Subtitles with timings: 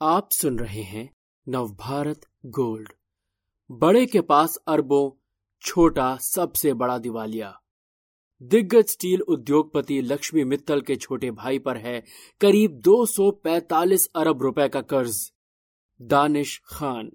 [0.00, 1.10] आप सुन रहे हैं
[1.48, 2.88] नवभारत गोल्ड।
[3.70, 5.10] बड़े के पास अरबों,
[5.60, 7.60] छोटा सबसे बड़ा दिवालिया।
[8.42, 12.04] दिग्गज स्टील उद्योगपति लक्ष्मी मित्तल के छोटे भाई पर है
[12.40, 15.32] करीब 245 अरब रुपए का कर्ज।
[16.02, 17.10] दानिश खान।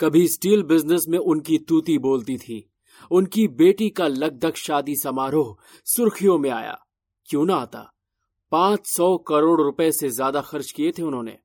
[0.00, 2.70] कभी स्टील बिज़नेस में उनकी तूती बोलती थी।
[3.10, 6.86] उनकी बेटी का लगधक शादी समारोह सुर्खियों में आया।
[7.28, 7.92] क्यों ना आता?
[8.52, 11.38] पाँच सौ करोड़ रुपए से ज़्यादा खर्च किए थे उन्होंने।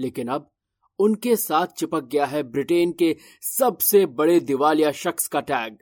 [0.00, 0.50] लेकिन अब
[0.98, 5.78] उनके साथ चिपक गया है ब्रिटेन के सबसे बड़े दिवालिया शख्स का टैग।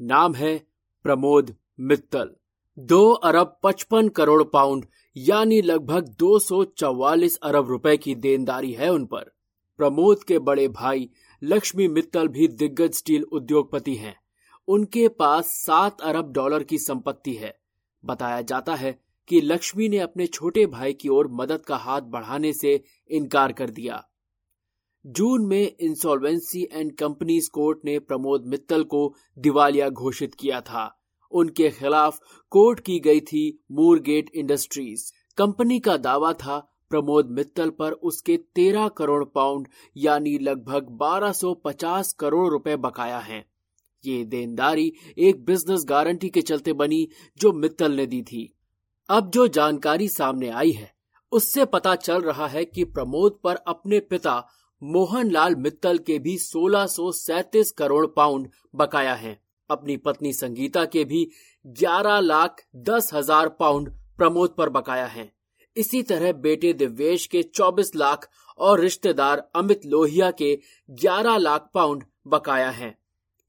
[0.00, 0.66] नाम है
[1.02, 2.30] प्रमोद मित्तल।
[2.78, 4.86] दो अरब पचपन करोड़ पाउंड,
[5.16, 9.32] यानी लगभग 244 अरब रुपए की देनदारी है उन पर।
[9.78, 11.10] प्रमोद के बड़े भाई
[11.42, 14.16] लक्ष्मी मित्तल भी दिग्गज स्टील उद्योगपति हैं।
[14.68, 17.58] उनके पास सात अरब डॉलर की संपत्ति है।
[18.04, 18.98] बताया जाता है
[19.30, 23.70] कि लक्ष्मी ने अपने छोटे भाई की ओर मदद का हाथ बढ़ाने से इनकार कर
[23.70, 24.08] दिया।
[25.06, 31.70] जून में इंसॉल्वेंसी एंड कंपनीज़ कोर्ट ने प्रमोद मित्तल को दिवालिया घोषित किया था। उनके
[31.70, 38.36] खिलाफ कोर्ट की गई थी मूरगेट इंडस्ट्रीज़। कंपनी का दावा था, प्रमोद मित्तल पर उसके
[38.36, 43.44] 13 करोड़ पाउंड यानी लगभग 1250 करोड़ रुपए बकाया हैं।
[44.04, 48.56] ये देनदारी एक बिज़नेस गारंटी के चलते बनी जो मित्तल ने दी थी।
[49.10, 50.94] अब जो जानकारी सामने आई है,
[51.32, 54.48] उससे पता चल रहा है कि प्रमोद पर अपने पिता
[54.82, 56.86] मोहनलाल मित्तल के भी सोलह
[57.78, 61.30] करोड़ पाउंड बकाया हैं। अपनी पत्नी संगीता के भी
[61.66, 65.32] 11 लाख दस हज़ार पाउंड प्रमोद पर बकाया हैं।
[65.76, 70.58] इसी तरह बेटे दिव्येश के 24 लाख और रिश्तेदार अमित लोहिया के
[70.88, 72.98] 11 लाख पाउंड बकाया हैं।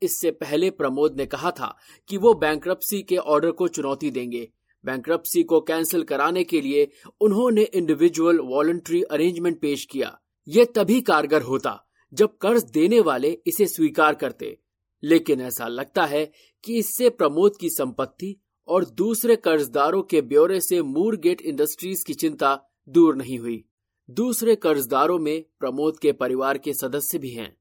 [0.01, 4.51] इससे पहले प्रमोद ने कहा था कि वो बैंक्रप्सी के ऑर्डर को चुनौती देंगे।
[4.85, 11.41] बैंक्रप्सी को कैंसिल कराने के लिए उन्होंने इंडिविजुअल वॉलंटरी अरेंजमेंट पेश किया। ये तभी कारगर
[11.41, 14.57] होता जब कर्ज देने वाले इसे स्वीकार करते।
[15.03, 16.31] लेकिन ऐसा लगता है
[16.63, 18.35] कि इससे प्रमोद की संपत्ति
[18.67, 23.65] और दूसरे कर्जदारों के ब्यौरे से मूरगेट इंडस्ट्रीज़ की चिंता दूर नहीं हुई।
[24.09, 27.57] दूसरे कर्जदारों में प्रमोद के परिवार के सदस्य भी हैं।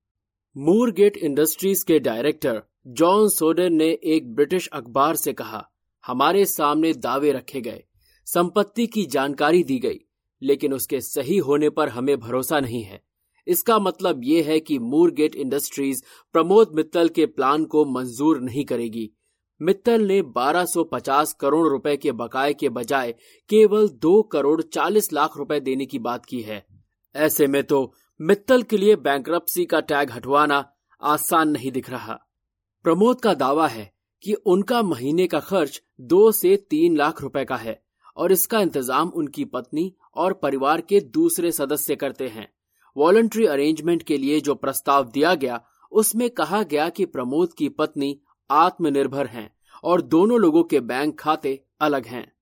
[0.56, 5.70] मूरगेट इंडस्ट्रीज़ के डायरेक्टर जॉन सोडर ने एक ब्रिटिश अखबार से कहा
[6.06, 7.84] हमारे सामने दावे रखे गए।
[8.26, 9.98] संपत्ति की जानकारी दी गई,
[10.42, 13.02] लेकिन उसके सही होने पर हमें भरोसा नहीं है।
[13.46, 16.02] इसका मतलब ये है कि मूरगेट इंडस्ट्रीज़
[16.32, 19.10] प्रमोद मित्तल के प्लान को मंजूर नहीं करेगी।
[19.62, 23.14] मित्तल ने 1250 करोड़ रुपए के बकाए के बजाय
[23.48, 26.66] केवल दो करोड़ चालीस लाख रुपए देने की बात की है।
[27.16, 30.72] ऐसे में तो मित्तल के लिए बैंक्रप्सी का टैग हटवाना
[31.02, 32.18] आसान नहीं दिख रहा।
[32.82, 37.56] प्रमोद का दावा है कि उनका महीने का खर्च दो से तीन लाख रुपए का
[37.56, 37.80] है
[38.16, 42.48] और इसका इंतज़ाम उनकी पत्नी और परिवार के दूसरे सदस्य करते हैं।
[42.96, 45.60] वॉलंट्री अरेंजमेंट के लिए जो प्रस्ताव दिया गया,
[45.92, 48.20] उसमें कहा गया कि प्रमोद की पत्नी
[48.50, 49.50] आत्मनिर्भर हैं
[49.84, 52.32] और दोनों लोगों के बैंक खाते अलग हैं।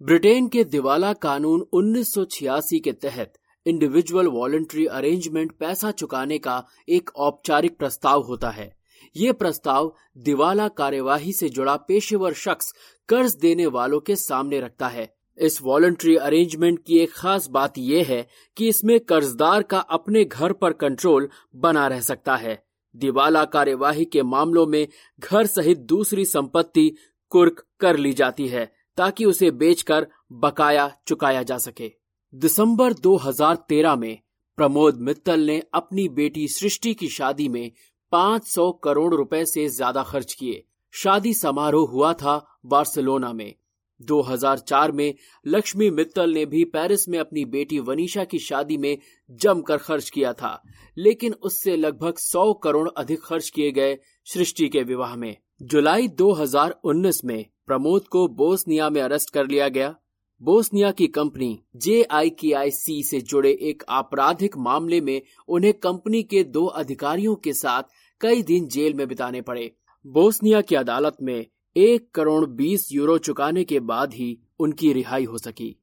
[0.00, 3.32] ब्रिटेन के दिवाला कानून 1986 के तहत
[3.66, 8.79] इंडिविजुअल वॉलंट्री अरेंजमेंट पैसा चुकाने का एक औपचारिक प्रस्ताव होता है।
[9.16, 12.74] ये प्रस्ताव दिवाला कार्यवाही से जुड़ा पेशेवर शख्स
[13.08, 18.06] कर्ज देने वालों के सामने रखता है। इस वॉलंट्री अरेंजमेंट की एक खास बात यह
[18.08, 22.64] है कि इसमें कर्जदार का अपने घर पर कंट्रोल बना रह सकता है।
[22.96, 24.88] दिवाला कार्यवाही के मामलों में
[25.20, 26.96] घर सहित दूसरी संपत्ति
[27.30, 31.92] कुर्क कर ली जाती है, ताकि उसे बेचकर बकाया चुकाया जा सके।
[32.34, 34.18] दिसंबर 2013 में
[34.56, 37.72] प्रमोद मित्तल ने अपनी बेटी सृष्टि की शादी में
[38.12, 40.62] 500 करोड़ रुपए से ज़्यादा खर्च किए।
[40.94, 43.54] शादी समारोह हुआ था बार्सिलोना में।
[44.00, 45.14] 2004 में
[45.46, 48.98] लक्ष्मी मित्तल ने भी पेरिस में अपनी बेटी वनीशा की शादी में
[49.30, 50.62] जमकर खर्च किया था,
[50.96, 57.24] लेकिन उससे लगभग 100 करोड़ अधिक खर्च किए गए सृष्टि के विवाह में। जुलाई 2019
[57.24, 59.94] में प्रमोद को बोस्निया में अरेस्ट कर लिया गया।
[60.42, 66.22] बोस्निया की कंपनी जे आई आई सी से जुड़े एक आपराधिक मामले में उन्हें कंपनी
[66.22, 67.82] के दो अधिकारियों के साथ
[68.20, 69.72] कई दिन जेल में बिताने पड़े।
[70.06, 71.46] बोस्निया की अदालत में
[71.76, 75.76] एक करोड़ बीस यूरो चुकाने के बाद ही उनकी रिहाई हो सकी।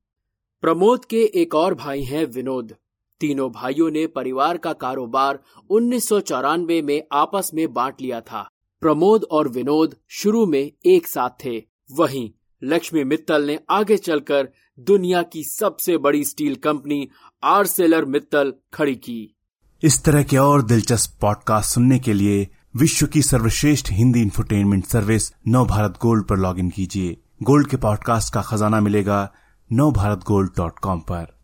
[0.61, 2.75] प्रमोद के एक और भाई हैं विनोद।
[3.19, 5.39] तीनों भाइयों ने परिवार का कारोबार
[5.69, 8.49] उन्नीस सौ चौरानवे में आपस में बांट लिया था।
[8.81, 12.29] प्रमोद और विनोद शुरू में एक साथ थे। वहीं
[12.63, 14.49] लक्ष्मी मित्तल ने आगे चलकर
[14.79, 17.09] दुनिया की सबसे बड़ी स्टील कंपनी
[17.43, 19.35] आरसेलर मित्तल खड़ी की।
[19.83, 25.33] इस तरह के और दिलचस्प पॉडकास्ट सुनने के लिए विश्व की सर्वश्रेष्ठ Hindi infotainment service
[25.47, 29.33] Nav Bharat gold पर लॉगिन कीजिए। गोल्ड के पॉडकास्ट का खजाना मिलेगा
[29.71, 31.36] नव भारत गोल्ड डॉट कॉम पर।